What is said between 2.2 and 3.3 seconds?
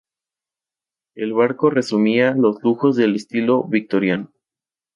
los lujos del